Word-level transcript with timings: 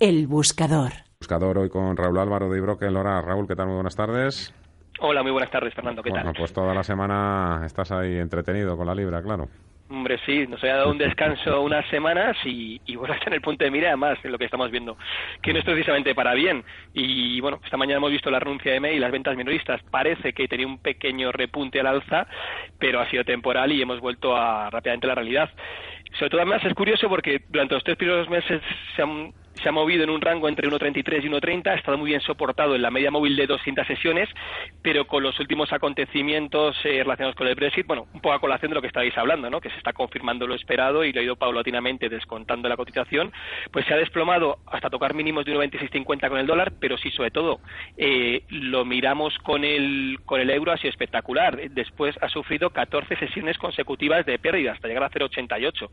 El 0.00 0.28
buscador. 0.28 0.92
Buscador 1.18 1.58
hoy 1.58 1.68
con 1.70 1.96
Raúl 1.96 2.18
Álvaro 2.18 2.48
de 2.48 2.58
Ibroque. 2.58 2.88
Lora, 2.88 3.20
Raúl, 3.20 3.48
¿qué 3.48 3.56
tal? 3.56 3.66
Muy 3.66 3.74
buenas 3.74 3.96
tardes. 3.96 4.54
Hola, 5.00 5.24
muy 5.24 5.32
buenas 5.32 5.50
tardes, 5.50 5.74
Fernando. 5.74 6.04
¿Qué 6.04 6.10
bueno, 6.10 6.26
tal? 6.26 6.34
pues 6.38 6.52
toda 6.52 6.72
la 6.72 6.84
semana 6.84 7.62
estás 7.66 7.90
ahí 7.90 8.16
entretenido 8.16 8.76
con 8.76 8.86
la 8.86 8.94
libra, 8.94 9.20
claro. 9.20 9.48
Hombre, 9.90 10.20
sí, 10.24 10.46
nos 10.46 10.62
ha 10.62 10.68
dado 10.68 10.90
un 10.92 10.98
descanso 10.98 11.62
unas 11.62 11.84
semanas 11.88 12.36
y, 12.44 12.80
y 12.86 12.94
bueno, 12.94 13.12
está 13.14 13.26
en 13.26 13.32
el 13.32 13.40
punto 13.40 13.64
de 13.64 13.72
mira, 13.72 13.88
además, 13.88 14.18
en 14.22 14.30
lo 14.30 14.38
que 14.38 14.44
estamos 14.44 14.70
viendo, 14.70 14.96
que 15.42 15.52
no 15.52 15.58
es 15.58 15.64
precisamente 15.64 16.14
para 16.14 16.32
bien. 16.34 16.62
Y 16.94 17.40
bueno, 17.40 17.58
esta 17.64 17.76
mañana 17.76 17.96
hemos 17.96 18.12
visto 18.12 18.30
la 18.30 18.38
renuncia 18.38 18.72
de 18.72 18.78
May 18.78 18.94
y 18.94 19.00
las 19.00 19.10
ventas 19.10 19.36
minoristas. 19.36 19.82
Parece 19.90 20.32
que 20.32 20.46
tenía 20.46 20.68
un 20.68 20.78
pequeño 20.78 21.32
repunte 21.32 21.80
al 21.80 21.88
alza, 21.88 22.28
pero 22.78 23.00
ha 23.00 23.10
sido 23.10 23.24
temporal 23.24 23.72
y 23.72 23.82
hemos 23.82 23.98
vuelto 23.98 24.36
a 24.36 24.70
rápidamente 24.70 25.06
a 25.06 25.08
la 25.08 25.14
realidad. 25.16 25.50
Sobre 26.18 26.30
todo, 26.30 26.40
además, 26.40 26.64
es 26.64 26.74
curioso 26.74 27.08
porque 27.08 27.42
durante 27.48 27.74
los 27.74 27.82
tres 27.82 27.96
primeros 27.96 28.30
meses 28.30 28.62
se 28.94 29.02
han 29.02 29.32
se 29.62 29.68
ha 29.68 29.72
movido 29.72 30.04
en 30.04 30.10
un 30.10 30.20
rango 30.20 30.48
entre 30.48 30.68
1,33 30.68 31.24
y 31.24 31.28
1,30, 31.28 31.68
ha 31.68 31.74
estado 31.74 31.98
muy 31.98 32.10
bien 32.10 32.20
soportado 32.20 32.74
en 32.74 32.82
la 32.82 32.90
media 32.90 33.10
móvil 33.10 33.36
de 33.36 33.46
200 33.46 33.86
sesiones, 33.86 34.28
pero 34.82 35.06
con 35.06 35.22
los 35.22 35.38
últimos 35.40 35.72
acontecimientos 35.72 36.76
eh, 36.84 37.02
relacionados 37.02 37.34
con 37.34 37.46
el 37.46 37.54
Brexit, 37.54 37.86
bueno, 37.86 38.06
un 38.12 38.20
poco 38.20 38.34
a 38.34 38.40
colación 38.40 38.70
de 38.70 38.76
lo 38.76 38.80
que 38.80 38.86
estáis 38.86 39.16
hablando, 39.16 39.50
¿no? 39.50 39.60
que 39.60 39.70
se 39.70 39.76
está 39.76 39.92
confirmando 39.92 40.46
lo 40.46 40.54
esperado 40.54 41.04
y 41.04 41.12
lo 41.12 41.20
ha 41.20 41.24
ido 41.24 41.36
paulatinamente 41.36 42.08
descontando 42.08 42.68
la 42.68 42.76
cotización, 42.76 43.32
pues 43.72 43.86
se 43.86 43.94
ha 43.94 43.96
desplomado 43.96 44.58
hasta 44.66 44.90
tocar 44.90 45.14
mínimos 45.14 45.44
de 45.44 45.54
1,2650 45.54 46.28
con 46.28 46.38
el 46.38 46.46
dólar, 46.46 46.72
pero 46.80 46.96
sí, 46.96 47.10
sobre 47.10 47.30
todo, 47.30 47.60
eh, 47.96 48.42
lo 48.50 48.84
miramos 48.84 49.36
con 49.38 49.64
el, 49.64 50.18
con 50.24 50.40
el 50.40 50.50
euro, 50.50 50.72
ha 50.72 50.76
sido 50.76 50.90
espectacular. 50.90 51.58
Después 51.70 52.16
ha 52.22 52.28
sufrido 52.28 52.70
14 52.70 53.16
sesiones 53.16 53.58
consecutivas 53.58 54.24
de 54.26 54.38
pérdida 54.38 54.72
hasta 54.72 54.88
llegar 54.88 55.04
a 55.04 55.10
0,88. 55.10 55.88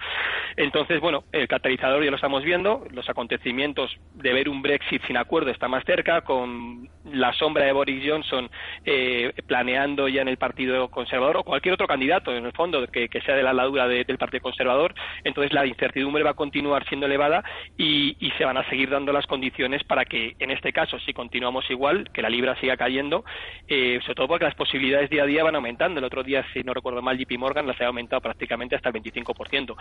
Entonces, 0.58 1.00
bueno, 1.00 1.24
el 1.32 1.48
catalizador 1.48 2.04
ya 2.04 2.12
lo 2.12 2.18
estamos 2.18 2.44
viendo, 2.44 2.86
los 2.92 3.10
acontecimientos 3.10 3.55
de 3.56 4.34
ver 4.34 4.50
un 4.50 4.62
Brexit 4.62 5.02
sin 5.06 5.18
acuerdo 5.18 5.52
está 5.52 5.68
más 5.68 5.84
cerca, 5.86 6.22
con 6.22 6.90
la 7.06 7.34
sombra 7.34 7.66
de 7.66 7.72
Boris 7.72 8.04
Johnson 8.06 8.50
eh, 8.84 9.32
planeando 9.48 10.08
ya 10.08 10.22
en 10.22 10.28
el 10.28 10.38
Partido 10.38 10.90
Conservador 10.90 11.38
o 11.38 11.44
cualquier 11.44 11.74
otro 11.74 11.88
candidato, 11.88 12.36
en 12.36 12.46
el 12.46 12.52
fondo, 12.54 12.86
que, 12.88 13.10
sea 13.26 13.36
de 13.36 13.44
la 13.44 13.54
ladura 13.54 13.88
de, 13.88 14.04
del 14.04 14.18
Partido 14.18 14.42
Conservador. 14.42 14.94
Entonces 15.24 15.54
la 15.54 15.66
incertidumbre 15.66 16.24
va 16.24 16.32
a 16.32 16.36
continuar 16.36 16.86
siendo 16.88 17.06
elevada 17.06 17.44
y, 17.78 18.16
y, 18.20 18.32
se 18.32 18.46
van 18.46 18.58
a 18.58 18.68
seguir 18.70 18.90
dando 18.90 19.14
las 19.14 19.26
condiciones 19.28 19.84
para 19.84 20.06
que, 20.06 20.36
en 20.40 20.52
este 20.52 20.74
caso, 20.74 21.00
si 21.00 21.14
continuamos 21.14 21.70
igual, 21.70 22.10
que 22.14 22.22
la 22.22 22.30
libra 22.30 22.60
siga 22.60 22.78
cayendo, 22.78 23.24
eh, 23.68 24.00
sobre 24.02 24.16
todo 24.16 24.28
porque 24.28 24.46
las 24.46 24.56
posibilidades 24.56 25.10
día 25.10 25.24
a 25.24 25.28
día 25.28 25.44
van 25.44 25.56
aumentando. 25.56 26.00
El 26.00 26.06
otro 26.06 26.24
día, 26.24 26.46
si 26.54 26.64
no 26.64 26.74
recuerdo 26.74 27.02
mal, 27.02 27.18
JP 27.18 27.38
Morgan 27.38 27.68
las 27.68 27.80
ha 27.82 27.88
aumentado 27.88 28.22
prácticamente 28.22 28.76
hasta 28.76 28.90
el 28.90 28.96
25%. 28.96 29.76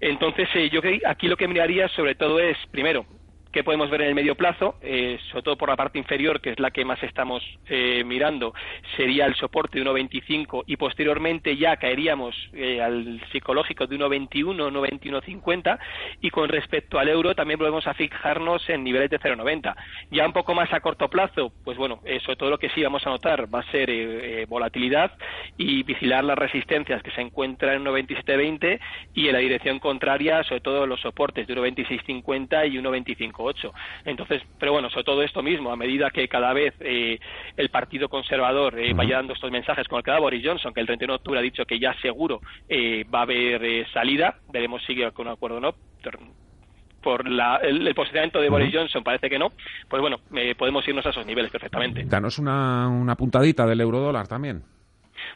Entonces, 0.00 0.48
eh, 0.54 0.70
yo 0.70 0.80
aquí 1.06 1.28
lo 1.28 1.36
que 1.36 1.48
miraría 1.48 1.88
sobre 1.88 2.14
todo 2.14 2.40
es, 2.40 2.56
primero, 2.70 3.06
¿Qué 3.54 3.62
podemos 3.62 3.88
ver 3.88 4.02
en 4.02 4.08
el 4.08 4.14
medio 4.16 4.34
plazo? 4.34 4.74
Eh, 4.82 5.16
sobre 5.30 5.44
todo 5.44 5.56
por 5.56 5.68
la 5.68 5.76
parte 5.76 5.96
inferior, 5.96 6.40
que 6.40 6.50
es 6.50 6.58
la 6.58 6.72
que 6.72 6.84
más 6.84 7.00
estamos 7.04 7.40
eh, 7.68 8.02
mirando, 8.04 8.52
sería 8.96 9.26
el 9.26 9.36
soporte 9.36 9.78
de 9.78 9.84
1,25 9.84 10.64
y 10.66 10.76
posteriormente 10.76 11.56
ya 11.56 11.76
caeríamos 11.76 12.34
eh, 12.52 12.82
al 12.82 13.22
psicológico 13.30 13.86
de 13.86 13.96
1,21, 13.96 14.72
1,21,50 14.72 15.78
y 16.20 16.30
con 16.30 16.48
respecto 16.48 16.98
al 16.98 17.08
euro 17.08 17.36
también 17.36 17.60
volvemos 17.60 17.86
a 17.86 17.94
fijarnos 17.94 18.68
en 18.68 18.82
niveles 18.82 19.08
de 19.10 19.20
0,90. 19.20 19.72
Ya 20.10 20.26
un 20.26 20.32
poco 20.32 20.52
más 20.52 20.72
a 20.72 20.80
corto 20.80 21.08
plazo, 21.08 21.52
pues 21.62 21.78
bueno, 21.78 22.00
sobre 22.24 22.36
todo 22.36 22.50
lo 22.50 22.58
que 22.58 22.70
sí 22.70 22.82
vamos 22.82 23.06
a 23.06 23.10
notar 23.10 23.54
va 23.54 23.60
a 23.60 23.70
ser 23.70 24.48
volatilidad 24.48 25.12
y 25.56 25.84
vigilar 25.84 26.24
las 26.24 26.36
resistencias 26.36 27.04
que 27.04 27.12
se 27.12 27.20
encuentran 27.20 27.76
en 27.76 27.84
1,27,20 27.84 28.80
y 29.14 29.28
en 29.28 29.32
la 29.32 29.38
dirección 29.38 29.78
contraria, 29.78 30.42
sobre 30.42 30.60
todo 30.60 30.88
los 30.88 31.00
soportes 31.00 31.46
de 31.46 31.54
1,26,50 31.54 32.68
y 32.68 32.78
1,25 32.78 33.43
entonces, 34.04 34.42
pero 34.58 34.72
bueno, 34.72 34.90
sobre 34.90 35.04
todo 35.04 35.22
esto 35.22 35.42
mismo, 35.42 35.70
a 35.70 35.76
medida 35.76 36.10
que 36.10 36.28
cada 36.28 36.52
vez 36.52 36.74
eh, 36.80 37.18
el 37.56 37.68
Partido 37.68 38.08
Conservador 38.08 38.78
eh, 38.78 38.92
vaya 38.94 39.16
dando 39.16 39.34
estos 39.34 39.50
mensajes, 39.50 39.86
como 39.88 39.98
el 39.98 40.04
que 40.04 40.10
da 40.10 40.18
Boris 40.18 40.44
Johnson, 40.44 40.72
que 40.72 40.80
el 40.80 40.86
31 40.86 41.12
de 41.12 41.16
octubre 41.16 41.40
ha 41.40 41.42
dicho 41.42 41.64
que 41.64 41.78
ya 41.78 41.94
seguro 42.00 42.40
eh, 42.68 43.04
va 43.12 43.20
a 43.20 43.22
haber 43.22 43.64
eh, 43.64 43.86
salida, 43.92 44.38
veremos 44.52 44.80
si 44.82 44.94
sigue 44.94 45.10
con 45.12 45.26
un 45.26 45.32
acuerdo 45.32 45.58
o 45.58 45.60
no 45.60 45.74
por 47.02 47.28
la, 47.28 47.56
el, 47.56 47.86
el, 47.86 47.94
posicionamiento 47.94 48.40
de 48.40 48.48
Boris 48.48 48.74
Johnson 48.74 49.04
parece 49.04 49.28
que 49.28 49.38
no, 49.38 49.52
pues 49.88 50.00
bueno, 50.00 50.16
eh, 50.34 50.54
podemos 50.56 50.88
irnos 50.88 51.04
a 51.04 51.10
esos 51.10 51.26
niveles 51.26 51.50
perfectamente. 51.50 52.04
Danos 52.04 52.38
una, 52.38 52.88
una 52.88 53.14
puntadita 53.14 53.66
del 53.66 53.80
euro 53.82 54.00
dólar 54.00 54.26
también. 54.26 54.62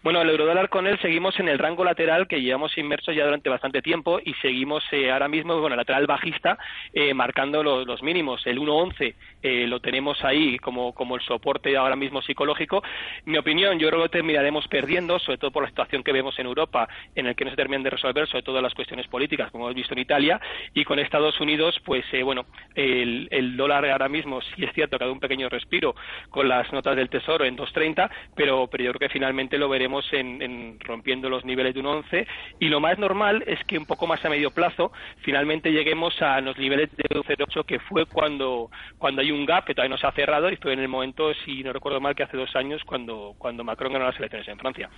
Bueno, 0.02 0.22
el 0.22 0.30
eurodólar 0.30 0.68
con 0.68 0.86
él 0.86 0.96
seguimos 1.00 1.40
en 1.40 1.48
el 1.48 1.58
rango 1.58 1.84
lateral 1.84 2.28
que 2.28 2.40
llevamos 2.40 2.78
inmersos 2.78 3.16
ya 3.16 3.24
durante 3.24 3.50
bastante 3.50 3.82
tiempo 3.82 4.20
y 4.24 4.32
seguimos 4.34 4.84
eh, 4.92 5.10
ahora 5.10 5.26
mismo, 5.26 5.60
bueno, 5.60 5.74
lateral 5.74 6.06
bajista, 6.06 6.56
eh, 6.92 7.12
marcando 7.14 7.64
los, 7.64 8.00
mínimos. 8.02 8.46
El 8.46 8.60
1.11 8.60 9.14
eh, 9.42 9.66
lo 9.66 9.80
tenemos 9.80 10.22
ahí 10.24 10.56
como, 10.58 10.94
como 10.94 11.16
el 11.16 11.22
soporte 11.22 11.76
ahora 11.76 11.96
mismo 11.96 12.22
psicológico. 12.22 12.80
Mi 13.24 13.38
opinión, 13.38 13.80
yo 13.80 13.88
creo 13.88 14.02
que 14.04 14.08
terminaremos 14.10 14.68
perdiendo, 14.68 15.18
sobre 15.18 15.38
todo 15.38 15.50
por 15.50 15.64
la 15.64 15.68
situación 15.68 16.04
que 16.04 16.12
vemos 16.12 16.38
en 16.38 16.46
Europa, 16.46 16.88
en 17.16 17.26
el 17.26 17.34
que 17.34 17.44
no 17.44 17.50
se 17.50 17.56
terminan 17.56 17.82
de 17.82 17.90
resolver, 17.90 18.28
sobre 18.28 18.44
todo 18.44 18.62
las 18.62 18.74
cuestiones 18.74 19.08
políticas, 19.08 19.50
como 19.50 19.64
hemos 19.64 19.74
visto 19.74 19.94
en 19.94 20.00
Italia, 20.00 20.40
y 20.74 20.84
con 20.84 21.00
Estados 21.00 21.40
Unidos, 21.40 21.80
pues 21.84 22.04
eh, 22.12 22.22
bueno, 22.22 22.46
el, 22.76 23.26
el 23.32 23.56
dólar 23.56 23.84
ahora 23.90 24.08
mismo 24.08 24.40
sí 24.42 24.64
es 24.64 24.72
cierto 24.74 24.96
que 24.96 25.04
ha 25.04 25.06
dado 25.06 25.14
un 25.14 25.20
pequeño 25.20 25.48
respiro 25.48 25.96
con 26.30 26.48
las 26.48 26.72
notas 26.72 26.94
del 26.94 27.10
Tesoro 27.10 27.44
en 27.44 27.56
2.30, 27.56 28.08
pero, 28.36 28.68
pero 28.68 28.84
yo 28.84 28.92
creo 28.92 29.08
que 29.08 29.12
finalmente 29.12 29.58
lo 29.58 29.68
veremos 29.68 29.87
en, 30.12 30.42
en, 30.42 30.80
rompiendo 30.80 31.28
los 31.28 31.44
niveles 31.44 31.74
de 31.74 31.80
un 31.80 31.86
11 31.86 32.26
y 32.60 32.68
lo 32.68 32.80
más 32.80 32.98
normal 32.98 33.44
es 33.46 33.62
que 33.64 33.78
un 33.78 33.86
poco 33.86 34.06
más 34.06 34.24
a 34.24 34.28
medio 34.28 34.50
plazo 34.50 34.92
finalmente 35.22 35.72
lleguemos 35.72 36.20
a 36.22 36.40
los 36.40 36.56
niveles 36.58 36.94
de 36.96 37.04
0,8 37.04 37.64
que 37.64 37.78
fue 37.80 38.06
cuando 38.06 38.70
cuando 38.98 39.22
hay 39.22 39.30
un 39.30 39.46
gap 39.46 39.64
que 39.64 39.74
todavía 39.74 39.94
no 39.94 39.98
se 39.98 40.06
ha 40.06 40.12
cerrado 40.12 40.50
y 40.50 40.56
fue 40.56 40.72
en 40.72 40.80
el 40.80 40.88
momento, 40.88 41.32
si 41.44 41.62
no 41.62 41.72
recuerdo 41.72 42.00
mal, 42.00 42.14
que 42.14 42.22
hace 42.22 42.36
dos 42.36 42.54
años 42.56 42.82
cuando, 42.84 43.34
cuando 43.38 43.64
Macron 43.64 43.92
ganó 43.92 44.06
las 44.06 44.18
elecciones 44.18 44.48
en 44.48 44.58
Francia. 44.58 44.88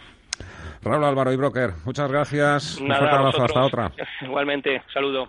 Raúl 0.82 1.04
Álvaro 1.04 1.32
y 1.32 1.36
Broker, 1.36 1.70
muchas 1.84 2.10
gracias. 2.10 2.80
Nada, 2.80 2.94
un 2.94 2.98
fuerte 2.98 3.16
abrazo, 3.16 3.44
hasta 3.44 3.62
otra. 3.62 3.92
Igualmente, 4.22 4.82
saludo. 4.92 5.28